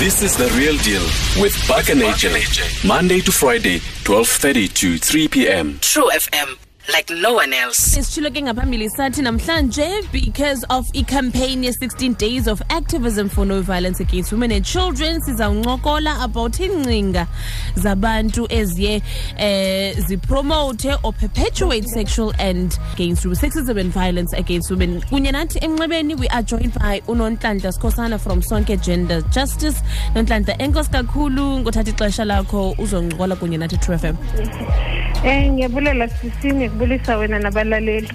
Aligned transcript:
This 0.00 0.22
is 0.22 0.34
the 0.34 0.48
real 0.56 0.78
deal 0.78 1.02
with 1.42 1.52
Buck 1.68 1.90
and 1.90 2.00
AJ. 2.00 2.88
Monday 2.88 3.20
to 3.20 3.30
Friday, 3.30 3.80
12:30 4.04 4.72
to 4.72 4.96
3 4.96 5.28
p.m. 5.28 5.78
True 5.82 6.08
FM 6.08 6.56
like 6.92 7.10
no 7.10 7.34
one 7.34 7.52
else. 7.52 7.98
Isitshilo 7.98 8.30
ke 8.30 8.42
ngaphambili 8.42 8.88
sathi 8.90 9.22
namhlanje 9.22 10.10
because 10.12 10.64
of 10.70 10.88
i-campaign 10.94 11.62
ye-16 11.64 12.16
days 12.18 12.46
of 12.46 12.62
activism 12.70 13.28
for 13.28 13.44
no 13.44 13.60
violence 13.62 14.00
against 14.00 14.32
women 14.32 14.52
and 14.52 14.64
children 14.64 15.20
sizawuncokola 15.20 16.22
about 16.24 16.52
ingcinga 16.60 17.26
zabantu 17.74 18.46
eziye 18.50 19.02
eh 19.38 19.94
zipromote 19.96 20.96
or 21.02 21.12
perpetuate 21.12 21.86
sexual 21.88 22.32
and 22.38 22.78
against 22.94 23.24
sexism 23.24 23.78
and 23.80 23.92
violence 23.92 24.32
against 24.32 24.70
women. 24.70 25.00
Kunye 25.02 25.32
nathi 25.32 25.58
emnxebeni 25.58 26.18
we 26.18 26.28
are 26.28 26.42
joined 26.42 26.72
by 26.74 27.00
unonhlanhla 27.08 27.72
sikhosana 27.72 28.18
from 28.18 28.42
sonke 28.42 28.76
gender 28.82 29.22
justice. 29.30 29.82
Nonhlanhla 30.14 30.58
enkosi 30.58 30.90
kakhulu 30.90 31.60
ngothatha 31.60 31.90
ixesha 31.90 32.24
lakho 32.24 32.74
uzoncokola 32.78 33.36
kunye 33.36 33.58
nathi 33.58 33.76
true 33.80 33.98
fm 33.98 34.16
Eh 35.24 35.50
ngiyabulela 35.52 36.08
wena 37.18 37.38
nabalaleli. 37.38 38.10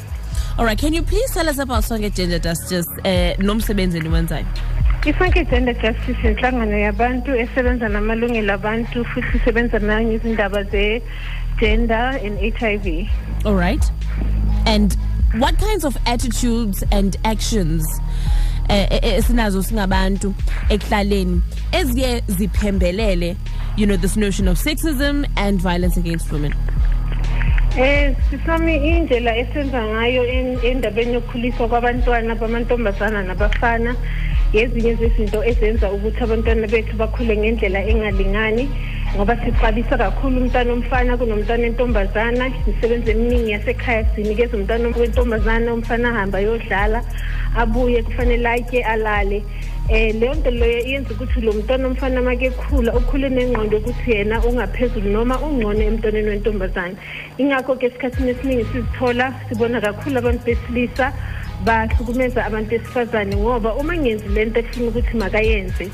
All 0.58 0.66
right, 0.66 0.78
can 0.78 0.94
you 0.94 1.04
please 1.04 1.32
tell 1.32 1.48
us 1.48 1.60
about 1.60 1.84
Sonke 1.84 2.14
Gender 2.16 2.40
Justice 2.40 2.88
eh 3.04 3.36
nomsebenzi 3.38 3.98
eniwenzayo? 3.98 4.46
Isonke 5.06 5.48
Gender 5.50 5.74
Justice 5.74 6.18
inhlangano 6.24 6.78
yabantu 6.78 7.36
esebenza 7.36 7.90
namalungelo 7.90 8.54
abantu 8.54 9.06
futhi 9.06 9.38
isebenza 9.38 9.80
nangezindaba 9.80 10.64
ze 10.72 11.02
gender 11.60 12.20
and 12.24 12.40
HIV. 12.40 13.08
All 13.46 13.54
right. 13.54 13.86
And 14.66 14.98
what 15.38 15.60
kinds 15.60 15.86
of 15.86 15.96
attitudes 16.08 16.84
and 16.92 17.18
actions 17.24 17.84
eh 18.70 19.18
esinazo 19.18 19.64
singabantu 19.64 20.34
ekuhlaleni 20.70 21.42
eziye 21.72 22.24
ziphembelele 22.28 23.36
you 23.78 23.86
know 23.86 23.98
this 23.98 24.18
notion 24.18 24.48
of 24.48 24.58
sexism 24.58 25.26
and 25.36 25.62
violence 25.62 25.98
against 25.98 26.32
women 26.32 26.54
Eh 27.78 28.16
sisami 28.32 28.76
indlela 28.88 29.36
esenza 29.36 29.84
ngayo 29.84 30.24
endabeni 30.64 31.14
yokukhuliswa 31.14 31.68
kwabantwana 31.68 32.36
bamantombazana 32.36 33.20
nabafana 33.24 33.92
yezinye 34.56 34.96
zezinto 34.96 35.44
ezenza 35.44 35.92
ukuthi 35.92 36.24
abantwana 36.24 36.68
bethu 36.72 36.96
bakhule 36.96 37.36
ngendlela 37.38 37.84
engalingani. 37.84 38.70
Ngoba 39.16 39.38
sixabisa 39.38 39.98
kakhulu 39.98 40.42
umntana 40.42 40.74
omfana 40.74 41.18
kunomntana 41.18 41.66
entombazana. 41.68 42.52
Imisebenzi 42.68 43.12
eminingi 43.12 43.52
yasekhaya 43.52 44.04
sinikeza 44.16 44.58
umntana 44.58 44.92
wentombazana 44.92 45.74
umfana 45.74 46.10
ahamba 46.10 46.40
yodlala 46.40 47.00
abuye 47.56 48.04
kufanele 48.04 48.50
atye 48.50 48.84
alale. 48.84 49.40
Eh 49.88 50.16
leyo 50.20 50.34
nto 50.34 50.52
leyo 50.52 50.80
iyenza 50.80 51.14
ukuthi 51.14 51.42
lo 51.42 51.54
mntwana 51.54 51.88
omfana 51.88 52.22
make 52.22 52.50
khula 52.50 52.92
ukhule 52.94 53.30
nengqondo 53.30 53.78
ukuthi 53.78 54.12
yena 54.12 54.44
ungaphezulu 54.44 55.10
noma 55.10 55.40
ungcono 55.40 55.82
emntwaneni 55.82 56.30
wentombazane 56.30 56.96
ingakho 57.38 57.76
ke 57.76 57.86
esikhathini 57.86 58.32
esiningi 58.32 58.66
sizithola 58.66 59.34
sibona 59.48 59.82
kakhulu 59.82 60.18
abantu 60.18 60.44
besilisa 60.46 61.14
bahlukumeza 61.64 62.46
abantu 62.46 62.70
besifazane 62.70 63.36
ngoba 63.36 63.76
uma 63.76 63.94
ngenzi 63.98 64.28
lento 64.28 64.60
efuna 64.60 64.88
ukuthi 64.90 65.18
makayenze 65.18 65.86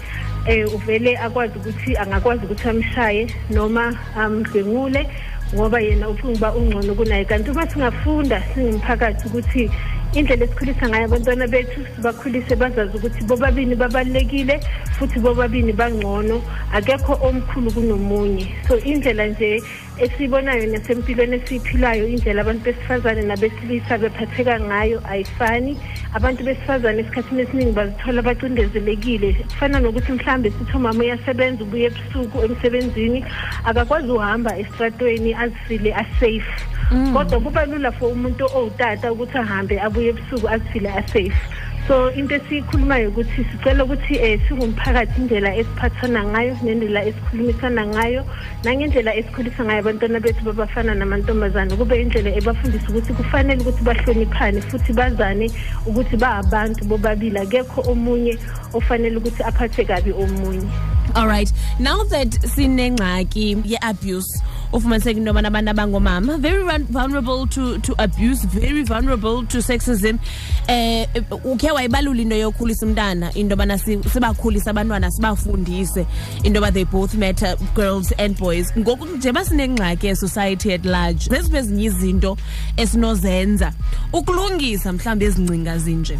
eh 0.47 0.65
uvele 0.75 1.17
akwazi 1.17 1.57
ukuthi 1.57 1.97
angakwazi 1.97 2.45
ukuthi 2.45 2.69
amshaye 2.69 3.27
noma 3.49 3.93
amdlengule 4.15 5.07
ngoba 5.53 5.79
yena 5.79 6.09
ufuna 6.09 6.31
ukuba 6.31 6.53
ungcono 6.55 6.95
kunaye. 6.95 7.25
Kanti 7.25 7.51
uma 7.51 7.67
singafunda 7.67 8.43
singumphakathi 8.53 9.27
ukuthi 9.27 9.71
indlela 10.13 10.45
esikhulisa 10.45 10.89
ngayo 10.89 11.05
abantwana 11.05 11.47
bethu 11.47 11.79
sibakhulise 11.95 12.55
bazazi 12.55 12.97
ukuthi 12.97 13.23
bobabini 13.23 13.75
babalulekile 13.75 14.59
futhi 14.97 15.19
bobabini 15.19 15.73
bangcono. 15.73 16.41
Akekho 16.73 17.13
omkhulu 17.21 17.71
kunomunye. 17.71 18.47
So 18.67 18.79
indlela 18.79 19.27
nje 19.27 19.61
esibonayo 19.97 20.65
nasempilweni 20.67 21.35
esiyiphilayo 21.35 22.07
indlela 22.07 22.41
abantu 22.41 22.63
besifazane 22.63 23.21
nabesilisa 23.21 23.97
bephatheka 23.97 24.59
ngayo 24.59 25.01
ayifani. 25.11 25.77
Abantu 26.13 26.43
besifazane 26.43 27.01
esikhathini 27.01 27.41
esiningi 27.41 27.71
bazithola 27.71 28.21
bacindezelekile. 28.21 29.33
Kufana 29.33 29.79
nokuthi 29.79 30.11
mhlambe 30.11 30.51
sithi 30.51 30.77
umama 30.77 31.03
uyasebenza 31.03 31.63
ubuye 31.63 31.85
ebusuku 31.85 32.37
emsebenzini 32.45 33.25
akakwazi 33.65 34.11
uhamba 34.11 34.57
esitratweni 34.59 35.33
azifile 35.33 35.93
asafe. 35.93 36.43
Mm. 36.91 37.13
kodwa 37.13 37.39
kuba 37.39 37.65
lula 37.65 37.91
for 37.91 38.11
umuntu 38.11 38.45
owutata 38.55 39.11
ukuthi 39.11 39.37
ahambe 39.37 39.79
abuye 39.81 40.09
ebusuku 40.09 40.49
azifile 40.49 40.89
asafe. 40.89 41.31
So 41.87 42.09
into 42.13 42.35
esiyikhulumayo 42.35 43.09
ukuthi 43.09 43.45
sicela 43.51 43.83
ukuthi 43.83 44.15
eh 44.15 44.39
singumphakathi 44.47 45.21
indlela 45.21 45.55
esiphathana 45.55 46.23
ngayo 46.23 46.57
nendlela 46.63 47.05
esikhulumisana 47.05 47.85
ngayo. 47.87 48.25
Nangendlela 48.63 49.15
esikhulisa 49.15 49.65
ngayo 49.65 49.79
abantwana 49.79 50.19
bethu 50.19 50.45
babafana 50.45 50.95
namantombazane 50.95 51.75
kube 51.75 52.01
indlela 52.01 52.29
ebafundisa 52.35 52.87
ukuthi 52.89 53.13
kufanele 53.13 53.61
ukuthi 53.61 53.83
bahloniphane 53.83 54.61
futhi 54.61 54.93
bazane 54.93 55.51
ukuthi 55.85 56.17
ba-abantu 56.17 56.85
bobabili. 56.85 57.39
Akekho 57.39 57.81
omunye 57.91 58.37
ofanele 58.73 59.17
ukuthi 59.17 59.43
aphathe 59.43 59.85
kabi 59.85 60.11
omunye. 60.11 60.69
All 61.15 61.27
right. 61.27 61.51
Now 61.79 62.03
that 62.03 62.29
sinengxaki 62.29 63.65
ye-abuse 63.65 64.41
ufumaniseka 64.73 65.17
into 65.17 65.31
yobana 65.31 65.47
abantu 65.47 65.71
abangomama. 65.71 66.37
Very 66.39 66.63
vulnerable 66.89 67.47
to, 67.47 67.77
to 67.79 67.95
abuse 67.99 68.43
very 68.45 68.83
vulnerable 68.83 69.45
to 69.45 69.57
sexism. 69.57 70.19
Eh 70.67 71.07
ukhe 71.43 71.71
wayibalula 71.71 72.21
into 72.21 72.35
yokhulisa 72.35 72.85
umntana 72.85 73.35
into 73.35 73.55
yobana 73.55 73.77
sibakhulise 73.77 74.69
abantwana 74.69 75.11
sibafundise 75.11 76.05
into 76.43 76.59
yoba 76.59 76.73
they 76.73 76.83
both 76.83 77.15
matter 77.15 77.55
girls 77.75 78.11
and 78.13 78.37
boys. 78.37 78.71
Ngoku 78.77 79.05
njengoba 79.05 79.45
sinengxaki 79.45 80.07
ye-society 80.07 80.73
at 80.73 80.85
large. 80.85 81.29
Zeziphi 81.29 81.57
ezinye 81.57 81.85
izinto 81.85 82.37
esinozenza? 82.77 83.73
Ukulungisa 84.13 84.93
mhlawumbi 84.93 85.25
ezingcinga 85.25 85.77
zinje 85.77 86.19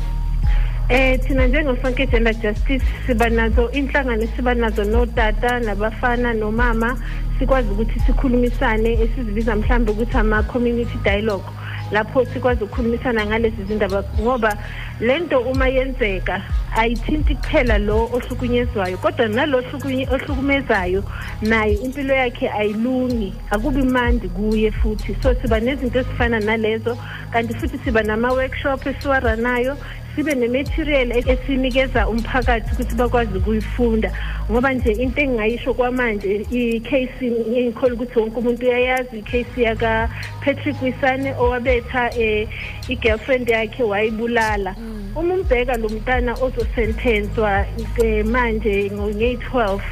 Eh 0.92 1.18
thina 1.20 1.48
njengosonke 1.48 2.06
gender 2.06 2.34
justice 2.34 2.86
siba 3.08 3.30
nazo 3.30 3.72
inhlangano 3.72 4.28
siba 4.36 4.54
nazo 4.54 4.84
notata 4.84 5.60
nabafana 5.60 6.34
nomama 6.34 6.98
sikwazi 7.40 7.70
ukuthi 7.72 8.00
sikhulumisane 8.00 8.94
esizibiza 8.94 9.56
mhlambe 9.56 9.92
ukuthi 9.92 10.18
ama 10.18 10.44
community 10.44 10.98
dialogue 11.04 11.46
lapho 11.92 12.26
sikwazi 12.26 12.64
ukukhulumisana 12.64 13.26
ngalezi 13.26 13.64
zindaba 13.64 14.04
ngoba 14.22 14.58
lento 15.00 15.40
uma 15.40 15.68
yenzeka 15.68 16.42
ayithinti 16.76 17.36
kuphela 17.36 17.78
lo 17.78 18.04
ohlukunyezwayo 18.04 18.98
kodwa 18.98 19.28
nalo 19.28 19.64
ohlukumezayo 20.12 21.04
naye 21.42 21.74
impilo 21.74 22.14
yakhe 22.14 22.50
ayilungi 22.50 23.34
akubi 23.52 23.82
mandi 23.84 24.30
kuye 24.30 24.72
futhi. 24.72 25.16
So 25.24 25.36
siba 25.36 25.60
nezinto 25.60 26.00
ezifana 26.00 26.40
nalezo 26.40 26.98
kanti 27.32 27.54
futhi 27.54 27.78
siba 27.84 28.04
nama-workshop 28.04 28.88
esiwaranayo 28.88 29.78
sibe 30.16 30.36
ne-material 30.36 31.12
esinikeza 31.12 32.08
umphakathi 32.08 32.70
ukuthi 32.74 32.96
bakwazi 32.96 33.38
ukuyifunda. 33.38 34.12
Ngoba 34.52 34.74
nje 34.74 34.92
into 34.92 35.22
engingayisho 35.22 35.74
kwamanje 35.74 36.46
i-case 36.52 37.26
ngikhola 37.50 37.94
ukuthi 37.94 38.20
wonke 38.20 38.40
umuntu 38.40 38.66
uyayazi 38.66 39.18
i-case 39.20 39.62
yaka-patrick 39.62 40.82
wisane 40.82 41.34
owabetha 41.40 42.10
um 42.18 42.48
i-girlfriend 42.90 43.50
yakhe 43.50 43.84
wayibulala. 43.84 44.76
Uma 45.16 45.34
umbheka 45.34 45.78
lo 45.78 45.90
mntana 45.90 46.34
ozosentenswa 46.34 47.66
manje 48.26 48.92
nge-twelve 48.92 49.84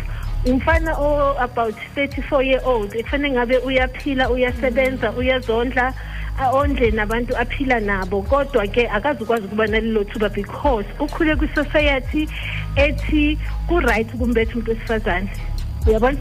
umfana 0.46 0.96
o-about 0.98 1.76
thirty-four 1.96 2.44
year 2.44 2.62
old 2.66 2.96
ekufanele 2.96 3.34
ngabe 3.34 3.58
uyaphila 3.58 4.30
uyasebenza 4.30 5.12
uyazondla 5.12 5.94
ondle 6.48 6.92
nabantu 6.92 7.38
aphila 7.38 7.80
nabo 7.80 8.22
kodwa 8.22 8.68
ke 8.68 8.88
akazukwazi 8.88 9.46
ukuba 9.46 9.68
nalelo 9.68 10.04
thuba 10.04 10.30
because 10.30 10.86
ukhule 11.00 11.36
kwi-society 11.36 12.30
ethi 12.76 13.38
ku-right 13.68 14.14
ukumbetha 14.14 14.54
umuntu 14.54 14.72
wesifazane. 14.72 15.30
Uyabona? 15.88 16.18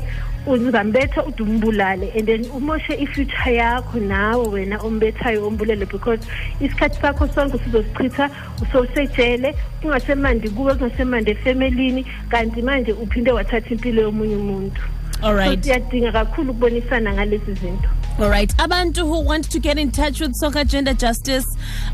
Uzambetha 0.46 1.24
ude 1.24 1.42
umbulale 1.42 2.12
and 2.16 2.26
then 2.26 2.44
umoshe 2.50 2.94
i-future 2.94 3.54
yakho 3.54 3.98
nawe 4.00 4.48
wena 4.48 4.78
ombethayo 4.78 5.46
ombulele 5.46 5.86
because 5.86 6.20
isikhathi 6.60 7.00
sakho 7.00 7.28
sonke 7.28 7.58
sizosichitha 7.58 8.30
usosejele 8.62 9.54
kungasemandi 9.82 10.48
kuwe 10.48 10.74
kungasemandi 10.74 11.30
efemelini 11.30 12.06
kanti 12.28 12.62
manje 12.62 12.92
uphinde 12.92 13.32
wathatha 13.32 13.70
impilo 13.70 14.02
yomunye 14.02 14.36
umuntu. 14.36 14.80
All 15.22 15.34
right. 15.34 15.58
So 15.58 15.62
siyadinga 15.62 16.12
kakhulu 16.12 16.50
ukubonisana 16.50 17.12
ngalezi 17.12 17.52
zinto. 17.52 17.88
All 18.20 18.30
right 18.30 18.50
abantu 18.58 19.06
who 19.06 19.20
want 19.20 19.48
to 19.50 19.58
get 19.60 19.78
in 19.78 19.90
touch 19.90 20.20
with 20.20 20.34
soccer 20.34 20.64
gender 20.64 20.94
justice 20.94 21.46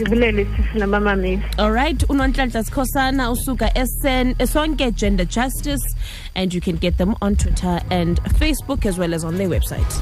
sibulele 0.00 0.46
sisi 0.56 1.40
alright 1.58 2.04
unonhlanhla 2.10 2.64
sikhosana 2.64 3.30
usuka 3.30 3.70
sn 3.86 4.46
sonke 4.46 4.90
gender 4.90 5.26
justice 5.26 5.96
and 6.34 6.54
you 6.54 6.60
can 6.60 6.76
get 6.76 6.96
them 6.96 7.14
on 7.20 7.36
twitter 7.36 7.80
and 7.90 8.20
facebook 8.38 8.86
as 8.86 8.98
well 8.98 9.14
as 9.14 9.24
on 9.24 9.36
their 9.36 9.48
website 9.48 9.92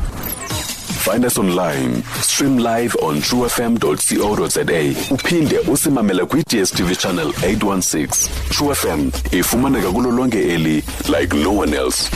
Find 0.98 1.24
us 1.24 1.38
online. 1.38 2.02
Stream 2.20 2.58
live 2.58 2.94
on 3.02 3.16
truefm.co.za. 3.20 5.14
Uphinde 5.14 5.58
usimamele 5.58 6.24
kwi 6.26 6.42
DStv 6.42 6.96
channel 6.98 7.28
816. 7.28 8.28
truefm 8.50 9.10
ifumaneka 9.30 9.92
kulo 9.92 10.10
lonke 10.10 10.38
eli 10.38 10.82
like 11.18 11.36
no 11.36 11.52
one 11.58 11.76
else. 11.76 12.10